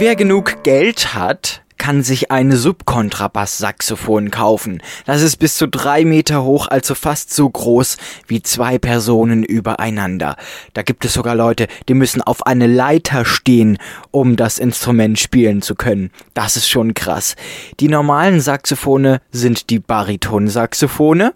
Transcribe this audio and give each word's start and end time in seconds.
Wer 0.00 0.16
genug 0.16 0.62
Geld 0.62 1.14
hat, 1.14 1.60
kann 1.76 2.02
sich 2.02 2.30
ein 2.30 2.52
Subkontrabass-Saxophon 2.52 4.30
kaufen. 4.30 4.82
Das 5.04 5.20
ist 5.20 5.36
bis 5.36 5.56
zu 5.56 5.68
drei 5.68 6.06
Meter 6.06 6.42
hoch, 6.42 6.68
also 6.68 6.94
fast 6.94 7.34
so 7.34 7.46
groß 7.46 7.98
wie 8.26 8.42
zwei 8.42 8.78
Personen 8.78 9.44
übereinander. 9.44 10.36
Da 10.72 10.80
gibt 10.80 11.04
es 11.04 11.12
sogar 11.12 11.34
Leute, 11.34 11.66
die 11.86 11.92
müssen 11.92 12.22
auf 12.22 12.46
eine 12.46 12.66
Leiter 12.66 13.26
stehen, 13.26 13.76
um 14.10 14.36
das 14.36 14.58
Instrument 14.58 15.18
spielen 15.18 15.60
zu 15.60 15.74
können. 15.74 16.10
Das 16.32 16.56
ist 16.56 16.70
schon 16.70 16.94
krass. 16.94 17.36
Die 17.78 17.88
normalen 17.88 18.40
Saxophone 18.40 19.18
sind 19.32 19.68
die 19.68 19.80
Baritonsaxophone. 19.80 21.32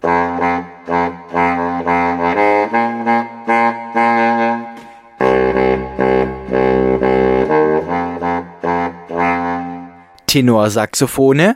Tenorsaxophone. 10.35 11.55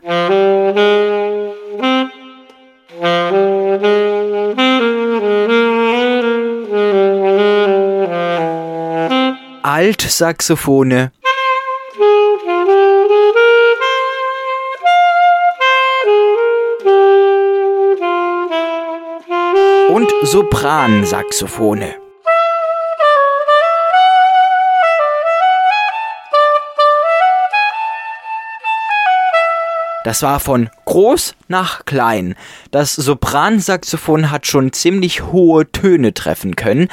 Altsaxophone. 9.64 11.12
Und 19.90 20.10
Sopransaxophone. 20.24 22.09
Das 30.10 30.24
war 30.24 30.40
von 30.40 30.72
groß 30.86 31.36
nach 31.50 31.86
klein. 31.86 32.34
Das 32.72 32.96
Sopransaxophon 32.96 34.32
hat 34.32 34.48
schon 34.48 34.74
ziemlich 34.74 35.26
hohe 35.26 35.72
Töne 35.72 36.16
treffen 36.16 36.56
können, 36.56 36.88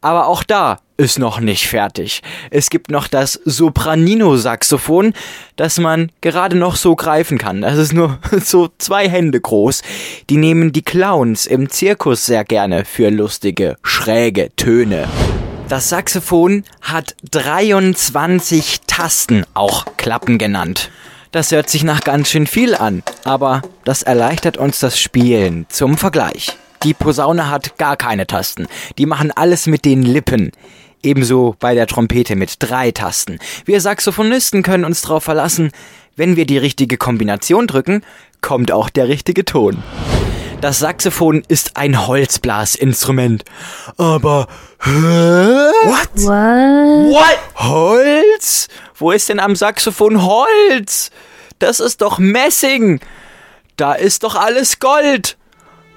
aber 0.00 0.26
auch 0.26 0.42
da 0.42 0.80
ist 0.96 1.20
noch 1.20 1.38
nicht 1.38 1.68
fertig. 1.68 2.24
Es 2.50 2.68
gibt 2.68 2.90
noch 2.90 3.06
das 3.06 3.34
Sopranino-Saxophon, 3.44 5.12
das 5.54 5.78
man 5.78 6.10
gerade 6.22 6.56
noch 6.56 6.74
so 6.74 6.96
greifen 6.96 7.38
kann. 7.38 7.60
Das 7.60 7.78
ist 7.78 7.92
nur 7.92 8.18
so 8.42 8.68
zwei 8.78 9.08
Hände 9.08 9.40
groß. 9.40 9.82
Die 10.28 10.36
nehmen 10.36 10.72
die 10.72 10.82
Clowns 10.82 11.46
im 11.46 11.70
Zirkus 11.70 12.26
sehr 12.26 12.42
gerne 12.42 12.84
für 12.84 13.10
lustige, 13.10 13.76
schräge 13.84 14.50
Töne. 14.56 15.06
Das 15.68 15.88
Saxophon 15.88 16.64
hat 16.82 17.14
23 17.30 18.80
Tasten, 18.88 19.44
auch 19.54 19.86
Klappen 19.96 20.38
genannt. 20.38 20.90
Das 21.36 21.52
hört 21.52 21.68
sich 21.68 21.84
nach 21.84 22.00
ganz 22.00 22.30
schön 22.30 22.46
viel 22.46 22.74
an, 22.74 23.02
aber 23.22 23.60
das 23.84 24.02
erleichtert 24.02 24.56
uns 24.56 24.78
das 24.78 24.98
Spielen. 24.98 25.66
Zum 25.68 25.98
Vergleich. 25.98 26.56
Die 26.82 26.94
Posaune 26.94 27.50
hat 27.50 27.76
gar 27.76 27.98
keine 27.98 28.26
Tasten. 28.26 28.66
Die 28.96 29.04
machen 29.04 29.32
alles 29.32 29.66
mit 29.66 29.84
den 29.84 30.02
Lippen. 30.02 30.50
Ebenso 31.02 31.54
bei 31.60 31.74
der 31.74 31.86
Trompete 31.88 32.36
mit 32.36 32.56
drei 32.60 32.90
Tasten. 32.90 33.38
Wir 33.66 33.82
Saxophonisten 33.82 34.62
können 34.62 34.86
uns 34.86 35.02
darauf 35.02 35.24
verlassen, 35.24 35.72
wenn 36.16 36.36
wir 36.36 36.46
die 36.46 36.56
richtige 36.56 36.96
Kombination 36.96 37.66
drücken, 37.66 38.00
kommt 38.40 38.72
auch 38.72 38.88
der 38.88 39.08
richtige 39.08 39.44
Ton. 39.44 39.82
Das 40.60 40.78
Saxophon 40.78 41.42
ist 41.48 41.76
ein 41.76 42.06
Holzblasinstrument. 42.06 43.44
Aber 43.98 44.48
hä? 44.82 44.90
What? 44.90 46.10
What? 46.14 47.12
What? 47.12 47.38
Holz? 47.56 48.68
Wo 48.94 49.10
ist 49.10 49.28
denn 49.28 49.38
am 49.38 49.54
Saxophon 49.54 50.22
Holz? 50.24 51.10
Das 51.58 51.78
ist 51.78 52.00
doch 52.00 52.18
Messing. 52.18 53.00
Da 53.76 53.92
ist 53.92 54.24
doch 54.24 54.34
alles 54.34 54.78
Gold. 54.78 55.36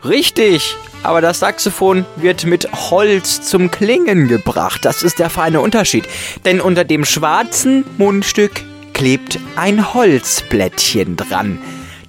Richtig. 0.03 0.76
Aber 1.03 1.22
das 1.22 1.40
Saxophon 1.40 2.06
wird 2.18 2.46
mit 2.46 2.70
Holz 2.74 3.41
zum 3.41 3.72
Klingen 3.72 4.28
gebracht. 4.28 4.84
Das 4.84 5.03
ist 5.03 5.20
der 5.20 5.30
feine 5.30 5.62
Unterschied. 5.62 6.08
Denn 6.44 6.59
unter 6.59 6.84
dem 6.84 7.06
schwarzen 7.06 7.86
Mundstück 7.97 8.62
klebt 8.94 9.40
ein 9.56 9.94
Holzblättchen 9.94 11.16
dran. 11.16 11.59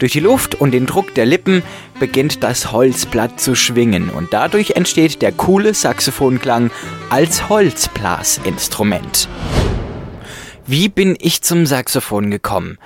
Durch 0.01 0.13
die 0.13 0.21
Luft 0.21 0.55
und 0.55 0.71
den 0.71 0.87
Druck 0.87 1.15
der 1.15 1.27
Lippen 1.27 1.63
beginnt 1.99 2.43
das 2.43 2.73
Holzblatt 2.73 3.39
zu 3.39 3.55
schwingen 3.55 4.09
und 4.09 4.33
dadurch 4.33 4.71
entsteht 4.71 5.21
der 5.21 5.31
coole 5.31 5.75
Saxophonklang 5.75 6.71
als 7.11 7.51
Holzblasinstrument. 7.51 9.29
Wie 10.67 10.89
bin 10.89 11.19
ich 11.21 11.43
zum 11.43 11.67
Saxophon 11.67 12.31
gekommen? 12.31 12.79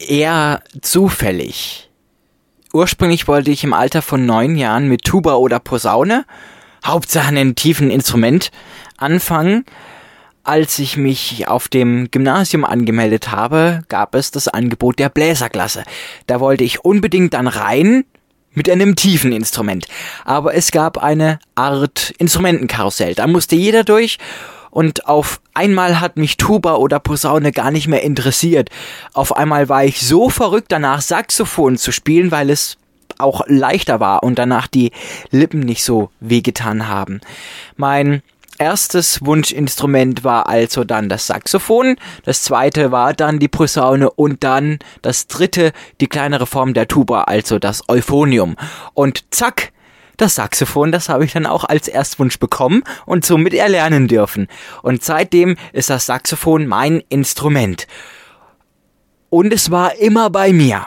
Eher 0.00 0.64
zufällig. 0.82 1.88
Ursprünglich 2.72 3.28
wollte 3.28 3.52
ich 3.52 3.62
im 3.62 3.72
Alter 3.72 4.02
von 4.02 4.26
neun 4.26 4.56
Jahren 4.56 4.88
mit 4.88 5.04
Tuba 5.04 5.34
oder 5.34 5.60
Posaune, 5.60 6.24
Hauptsache 6.84 7.28
einem 7.28 7.54
tiefen 7.54 7.92
Instrument, 7.92 8.50
anfangen 8.96 9.64
als 10.44 10.78
ich 10.78 10.96
mich 10.96 11.48
auf 11.48 11.68
dem 11.68 12.10
Gymnasium 12.10 12.64
angemeldet 12.64 13.30
habe, 13.30 13.82
gab 13.88 14.14
es 14.14 14.30
das 14.30 14.48
Angebot 14.48 14.98
der 14.98 15.08
Bläserklasse. 15.08 15.84
Da 16.26 16.40
wollte 16.40 16.64
ich 16.64 16.84
unbedingt 16.84 17.34
dann 17.34 17.46
rein 17.46 18.04
mit 18.52 18.68
einem 18.68 18.96
tiefen 18.96 19.32
Instrument. 19.32 19.86
Aber 20.24 20.54
es 20.54 20.70
gab 20.70 20.98
eine 20.98 21.38
Art 21.54 22.12
Instrumentenkarussell. 22.18 23.14
Da 23.14 23.26
musste 23.26 23.56
jeder 23.56 23.84
durch 23.84 24.18
und 24.70 25.06
auf 25.06 25.40
einmal 25.52 26.00
hat 26.00 26.16
mich 26.16 26.36
Tuba 26.36 26.76
oder 26.76 27.00
Posaune 27.00 27.52
gar 27.52 27.70
nicht 27.70 27.88
mehr 27.88 28.02
interessiert. 28.02 28.70
Auf 29.12 29.36
einmal 29.36 29.68
war 29.68 29.84
ich 29.84 30.00
so 30.00 30.30
verrückt 30.30 30.70
danach 30.70 31.00
Saxophon 31.00 31.76
zu 31.76 31.92
spielen, 31.92 32.30
weil 32.30 32.50
es 32.50 32.76
auch 33.18 33.42
leichter 33.46 34.00
war 34.00 34.22
und 34.22 34.38
danach 34.38 34.66
die 34.66 34.92
Lippen 35.30 35.60
nicht 35.60 35.84
so 35.84 36.10
wehgetan 36.20 36.88
haben. 36.88 37.20
Mein 37.76 38.22
erstes 38.60 39.24
Wunschinstrument 39.24 40.22
war 40.22 40.46
also 40.46 40.84
dann 40.84 41.08
das 41.08 41.26
Saxophon, 41.26 41.96
das 42.24 42.42
zweite 42.42 42.92
war 42.92 43.14
dann 43.14 43.38
die 43.38 43.48
Posaune 43.48 44.10
und 44.10 44.44
dann 44.44 44.78
das 45.00 45.26
dritte 45.26 45.72
die 46.00 46.06
kleinere 46.06 46.46
Form 46.46 46.74
der 46.74 46.86
Tuba, 46.86 47.22
also 47.22 47.58
das 47.58 47.88
Euphonium. 47.88 48.56
Und 48.92 49.24
zack, 49.34 49.72
das 50.18 50.34
Saxophon, 50.34 50.92
das 50.92 51.08
habe 51.08 51.24
ich 51.24 51.32
dann 51.32 51.46
auch 51.46 51.64
als 51.64 51.88
Erstwunsch 51.88 52.38
bekommen 52.38 52.82
und 53.06 53.24
somit 53.24 53.54
erlernen 53.54 54.06
dürfen. 54.06 54.46
Und 54.82 55.02
seitdem 55.02 55.56
ist 55.72 55.88
das 55.88 56.04
Saxophon 56.04 56.66
mein 56.66 57.02
Instrument. 57.08 57.86
Und 59.30 59.54
es 59.54 59.70
war 59.70 59.96
immer 59.96 60.28
bei 60.28 60.52
mir. 60.52 60.86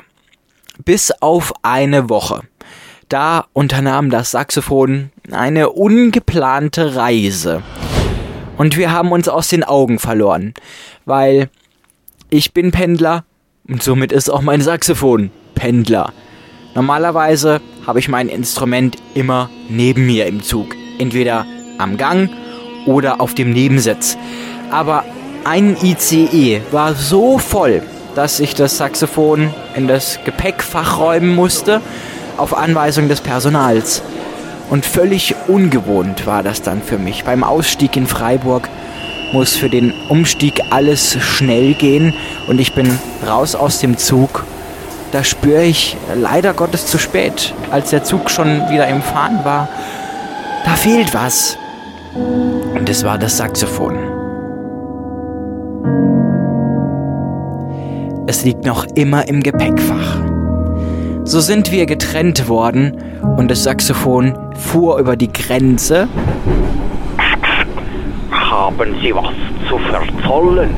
Bis 0.85 1.11
auf 1.21 1.51
eine 1.63 2.09
Woche. 2.09 2.41
Da 3.09 3.45
unternahm 3.53 4.11
das 4.11 4.31
Saxophon 4.31 5.11
eine 5.31 5.69
ungeplante 5.69 6.95
Reise. 6.95 7.61
Und 8.57 8.77
wir 8.77 8.91
haben 8.91 9.11
uns 9.11 9.27
aus 9.27 9.47
den 9.47 9.63
Augen 9.63 9.99
verloren, 9.99 10.53
weil 11.05 11.49
ich 12.29 12.53
bin 12.53 12.71
Pendler 12.71 13.23
und 13.67 13.81
somit 13.81 14.11
ist 14.11 14.29
auch 14.29 14.41
mein 14.41 14.61
Saxophon 14.61 15.31
Pendler. 15.55 16.11
Normalerweise 16.75 17.61
habe 17.85 17.99
ich 17.99 18.09
mein 18.09 18.29
Instrument 18.29 18.97
immer 19.13 19.49
neben 19.69 20.05
mir 20.05 20.27
im 20.27 20.41
Zug, 20.43 20.75
entweder 20.99 21.45
am 21.77 21.97
Gang 21.97 22.29
oder 22.85 23.21
auf 23.21 23.33
dem 23.33 23.53
Nebensitz. 23.53 24.17
Aber 24.71 25.05
ein 25.45 25.77
ICE 25.81 26.61
war 26.71 26.95
so 26.95 27.37
voll, 27.37 27.83
dass 28.15 28.39
ich 28.39 28.55
das 28.55 28.77
Saxophon 28.77 29.53
in 29.75 29.87
das 29.87 30.19
Gepäckfach 30.25 30.99
räumen 30.99 31.33
musste 31.33 31.81
auf 32.37 32.55
Anweisung 32.55 33.07
des 33.07 33.21
Personals. 33.21 34.01
Und 34.69 34.85
völlig 34.85 35.35
ungewohnt 35.47 36.25
war 36.25 36.43
das 36.43 36.61
dann 36.61 36.81
für 36.81 36.97
mich. 36.97 37.23
Beim 37.23 37.43
Ausstieg 37.43 37.95
in 37.95 38.07
Freiburg 38.07 38.69
muss 39.33 39.55
für 39.55 39.69
den 39.69 39.93
Umstieg 40.09 40.61
alles 40.69 41.17
schnell 41.21 41.73
gehen 41.73 42.13
und 42.47 42.59
ich 42.59 42.73
bin 42.73 42.99
raus 43.27 43.55
aus 43.55 43.79
dem 43.79 43.97
Zug. 43.97 44.45
Da 45.11 45.23
spüre 45.23 45.63
ich 45.63 45.97
leider 46.15 46.53
Gottes 46.53 46.87
zu 46.87 46.97
spät, 46.97 47.53
als 47.71 47.89
der 47.89 48.03
Zug 48.03 48.29
schon 48.29 48.69
wieder 48.69 48.87
im 48.87 49.01
Fahren 49.01 49.43
war. 49.43 49.67
Da 50.65 50.71
fehlt 50.71 51.13
was. 51.13 51.57
Und 52.15 52.89
es 52.89 53.03
war 53.03 53.17
das 53.17 53.37
Saxophon. 53.37 53.97
Es 58.27 58.43
liegt 58.43 58.65
noch 58.65 58.85
immer 58.95 59.27
im 59.27 59.43
Gepäckfach. 59.43 60.22
So 61.25 61.39
sind 61.39 61.71
wir 61.71 61.85
getrennt 61.85 62.49
worden 62.49 62.97
und 63.37 63.49
das 63.49 63.63
Saxophon 63.63 64.37
fuhr 64.55 64.99
über 64.99 65.15
die 65.15 65.31
Grenze. 65.31 66.07
Haben 68.29 68.95
Sie 69.01 69.15
was 69.15 69.33
zu 69.69 69.77
verzollen? 69.79 70.69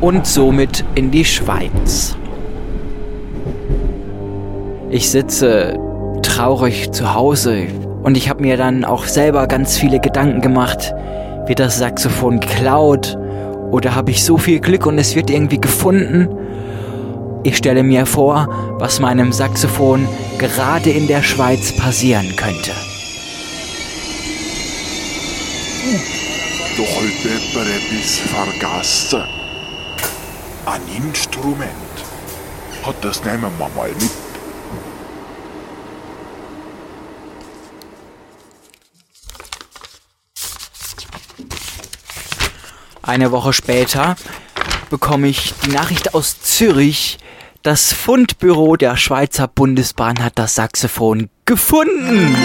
Und 0.00 0.26
somit 0.26 0.84
in 0.96 1.12
die 1.12 1.24
Schweiz. 1.24 2.16
Ich 4.90 5.10
sitze 5.10 5.78
traurig 6.22 6.90
zu 6.90 7.14
Hause 7.14 7.68
und 8.02 8.16
ich 8.16 8.28
habe 8.28 8.42
mir 8.42 8.56
dann 8.56 8.84
auch 8.84 9.04
selber 9.04 9.46
ganz 9.46 9.78
viele 9.78 10.00
Gedanken 10.00 10.40
gemacht. 10.40 10.92
Wird 11.46 11.60
das 11.60 11.78
Saxophon 11.78 12.40
geklaut 12.40 13.16
Oder 13.70 13.94
habe 13.94 14.12
ich 14.12 14.24
so 14.24 14.38
viel 14.38 14.60
Glück 14.60 14.86
und 14.86 14.98
es 14.98 15.16
wird 15.16 15.30
irgendwie 15.30 15.60
gefunden? 15.60 16.28
Ich 17.46 17.58
stelle 17.58 17.82
mir 17.82 18.06
vor, 18.06 18.48
was 18.78 19.00
meinem 19.00 19.30
Saxophon 19.30 20.08
gerade 20.38 20.88
in 20.88 21.06
der 21.06 21.22
Schweiz 21.22 21.76
passieren 21.76 22.34
könnte. 22.36 22.70
Da 26.76 26.82
hat 26.82 27.02
jemand 27.22 27.68
etwas 27.68 28.18
vergessen. 28.18 29.24
Ein 30.64 30.80
Instrument. 30.96 31.68
Hat 32.82 32.96
das 33.02 33.22
nehmen 33.22 33.52
wir 33.58 33.68
mal 33.76 33.90
mit. 33.90 34.10
Eine 43.02 43.30
Woche 43.30 43.52
später 43.52 44.16
bekomme 44.84 45.28
ich 45.28 45.54
die 45.64 45.70
Nachricht 45.70 46.14
aus 46.14 46.40
Zürich. 46.40 47.18
Das 47.62 47.92
Fundbüro 47.92 48.76
der 48.76 48.96
Schweizer 48.96 49.48
Bundesbahn 49.48 50.22
hat 50.22 50.38
das 50.38 50.54
Saxophon 50.54 51.30
gefunden. 51.44 52.36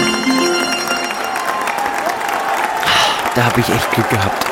Da 3.34 3.44
habe 3.44 3.60
ich 3.60 3.68
echt 3.68 3.90
Glück 3.92 4.08
gehabt. 4.10 4.46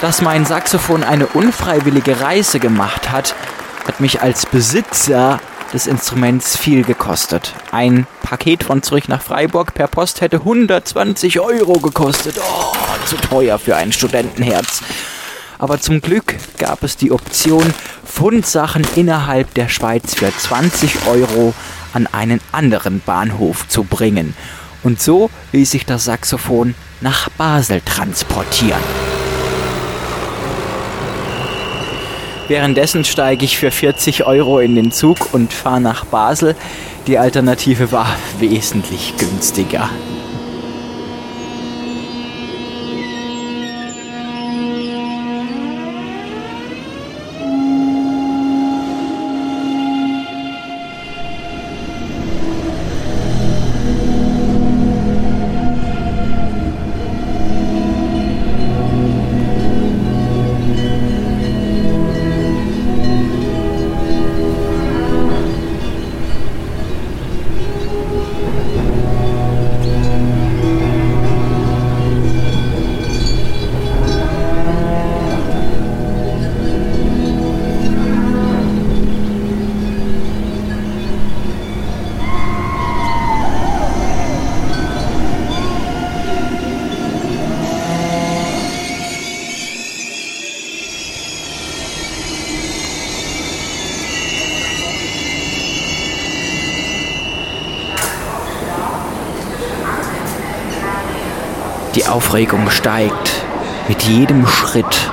Dass 0.00 0.22
mein 0.22 0.44
Saxophon 0.46 1.04
eine 1.04 1.26
unfreiwillige 1.26 2.20
Reise 2.20 2.58
gemacht 2.58 3.10
hat, 3.10 3.34
hat 3.86 4.00
mich 4.00 4.22
als 4.22 4.46
Besitzer 4.46 5.38
des 5.72 5.86
Instruments 5.86 6.56
viel 6.56 6.84
gekostet. 6.84 7.54
Ein 7.70 8.06
Paket 8.22 8.64
von 8.64 8.82
Zürich 8.82 9.08
nach 9.08 9.22
Freiburg 9.22 9.74
per 9.74 9.88
Post 9.88 10.20
hätte 10.20 10.38
120 10.38 11.40
Euro 11.40 11.74
gekostet. 11.74 12.36
Oh, 12.38 12.74
zu 13.06 13.16
teuer 13.16 13.58
für 13.58 13.76
ein 13.76 13.92
Studentenherz. 13.92 14.71
Aber 15.62 15.78
zum 15.78 16.00
Glück 16.00 16.34
gab 16.58 16.82
es 16.82 16.96
die 16.96 17.12
Option, 17.12 17.72
Fundsachen 18.04 18.84
innerhalb 18.96 19.54
der 19.54 19.68
Schweiz 19.68 20.16
für 20.16 20.36
20 20.36 21.06
Euro 21.06 21.54
an 21.92 22.08
einen 22.08 22.40
anderen 22.50 23.00
Bahnhof 23.00 23.68
zu 23.68 23.84
bringen. 23.84 24.34
Und 24.82 25.00
so 25.00 25.30
ließ 25.52 25.70
sich 25.70 25.86
das 25.86 26.04
Saxophon 26.04 26.74
nach 27.00 27.28
Basel 27.28 27.80
transportieren. 27.80 28.82
Währenddessen 32.48 33.04
steige 33.04 33.44
ich 33.44 33.56
für 33.56 33.70
40 33.70 34.26
Euro 34.26 34.58
in 34.58 34.74
den 34.74 34.90
Zug 34.90 35.32
und 35.32 35.52
fahre 35.52 35.80
nach 35.80 36.04
Basel. 36.06 36.56
Die 37.06 37.18
Alternative 37.18 37.92
war 37.92 38.16
wesentlich 38.40 39.14
günstiger. 39.16 39.88
Die 101.94 102.06
Aufregung 102.06 102.70
steigt 102.70 103.44
mit 103.86 104.02
jedem 104.04 104.46
Schritt. 104.46 105.10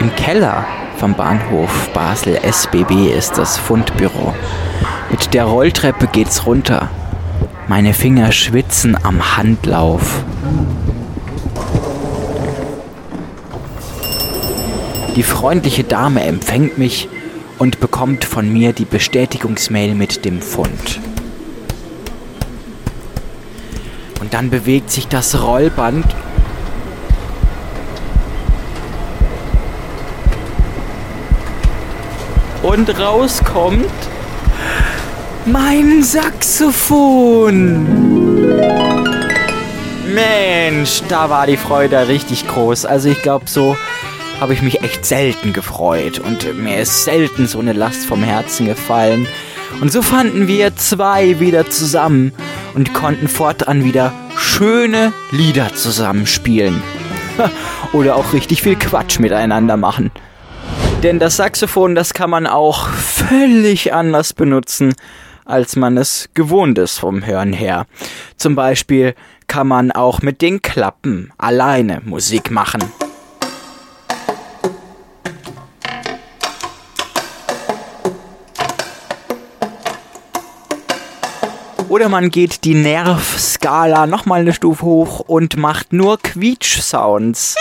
Im 0.00 0.14
Keller 0.14 0.66
vom 0.98 1.14
Bahnhof 1.14 1.88
Basel 1.94 2.38
SBB 2.42 3.06
ist 3.16 3.38
das 3.38 3.56
Fundbüro. 3.56 4.34
Mit 5.10 5.32
der 5.32 5.44
Rolltreppe 5.44 6.06
geht's 6.06 6.44
runter. 6.44 6.90
Meine 7.66 7.94
Finger 7.94 8.30
schwitzen 8.32 8.94
am 9.02 9.38
Handlauf. 9.38 10.22
Die 15.16 15.22
freundliche 15.22 15.84
Dame 15.84 16.24
empfängt 16.24 16.76
mich 16.76 17.08
und 17.64 17.80
bekommt 17.80 18.24
von 18.26 18.52
mir 18.52 18.74
die 18.74 18.84
Bestätigungsmail 18.84 19.94
mit 19.94 20.26
dem 20.26 20.42
Fund. 20.42 21.00
Und 24.20 24.34
dann 24.34 24.50
bewegt 24.50 24.90
sich 24.90 25.08
das 25.08 25.42
Rollband 25.42 26.04
und 32.62 33.00
rauskommt 33.00 33.86
mein 35.46 36.02
Saxophon. 36.02 37.86
Mensch, 40.14 41.00
da 41.08 41.30
war 41.30 41.46
die 41.46 41.56
Freude 41.56 42.08
richtig 42.08 42.46
groß. 42.46 42.84
Also 42.84 43.08
ich 43.08 43.22
glaube 43.22 43.46
so 43.48 43.74
habe 44.40 44.52
ich 44.52 44.62
mich 44.62 44.82
echt 44.82 45.04
selten 45.04 45.52
gefreut 45.52 46.18
und 46.18 46.54
mir 46.58 46.78
ist 46.78 47.04
selten 47.04 47.46
so 47.46 47.58
eine 47.58 47.72
Last 47.72 48.06
vom 48.06 48.22
Herzen 48.22 48.66
gefallen. 48.66 49.26
Und 49.80 49.92
so 49.92 50.02
fanden 50.02 50.46
wir 50.48 50.76
zwei 50.76 51.40
wieder 51.40 51.68
zusammen 51.68 52.32
und 52.74 52.94
konnten 52.94 53.28
fortan 53.28 53.84
wieder 53.84 54.12
schöne 54.36 55.12
Lieder 55.30 55.74
zusammenspielen. 55.74 56.82
Oder 57.92 58.16
auch 58.16 58.32
richtig 58.32 58.62
viel 58.62 58.76
Quatsch 58.76 59.18
miteinander 59.18 59.76
machen. 59.76 60.10
Denn 61.02 61.18
das 61.18 61.36
Saxophon, 61.36 61.94
das 61.94 62.14
kann 62.14 62.30
man 62.30 62.46
auch 62.46 62.88
völlig 62.88 63.92
anders 63.92 64.32
benutzen, 64.32 64.94
als 65.44 65.76
man 65.76 65.98
es 65.98 66.30
gewohnt 66.34 66.78
ist 66.78 66.98
vom 66.98 67.26
Hören 67.26 67.52
her. 67.52 67.86
Zum 68.36 68.54
Beispiel 68.54 69.14
kann 69.46 69.68
man 69.68 69.92
auch 69.92 70.22
mit 70.22 70.40
den 70.40 70.62
Klappen 70.62 71.32
alleine 71.36 72.00
Musik 72.04 72.50
machen. 72.50 72.82
Oder 81.88 82.08
man 82.08 82.30
geht 82.30 82.64
die 82.64 82.74
Nervskala 82.74 84.06
nochmal 84.06 84.40
eine 84.40 84.54
Stufe 84.54 84.84
hoch 84.84 85.20
und 85.20 85.56
macht 85.56 85.92
nur 85.92 86.18
Quietsch-Sounds. 86.18 87.56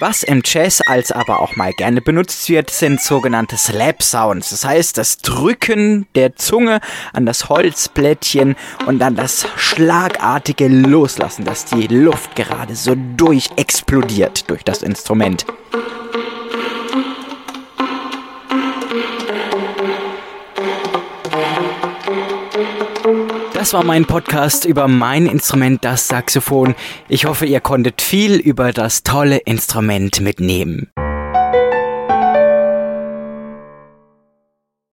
Was 0.00 0.22
im 0.22 0.40
Jazz 0.42 0.80
als 0.80 1.12
aber 1.12 1.40
auch 1.40 1.56
mal 1.56 1.74
gerne 1.74 2.00
benutzt 2.00 2.48
wird, 2.48 2.70
sind 2.70 3.02
sogenannte 3.02 3.58
Slap 3.58 4.02
Sounds. 4.02 4.48
Das 4.48 4.64
heißt, 4.64 4.96
das 4.96 5.18
Drücken 5.18 6.06
der 6.14 6.36
Zunge 6.36 6.80
an 7.12 7.26
das 7.26 7.50
Holzblättchen 7.50 8.56
und 8.86 8.98
dann 8.98 9.14
das 9.14 9.46
schlagartige 9.56 10.68
Loslassen, 10.68 11.44
dass 11.44 11.66
die 11.66 11.86
Luft 11.86 12.34
gerade 12.34 12.76
so 12.76 12.96
durchexplodiert 13.18 14.48
durch 14.48 14.64
das 14.64 14.80
Instrument. 14.80 15.44
Das 23.60 23.74
war 23.74 23.84
mein 23.84 24.06
Podcast 24.06 24.64
über 24.64 24.88
mein 24.88 25.26
Instrument, 25.26 25.84
das 25.84 26.08
Saxophon. 26.08 26.74
Ich 27.10 27.26
hoffe, 27.26 27.44
ihr 27.44 27.60
konntet 27.60 28.00
viel 28.00 28.36
über 28.36 28.72
das 28.72 29.02
tolle 29.02 29.36
Instrument 29.36 30.22
mitnehmen. 30.22 30.90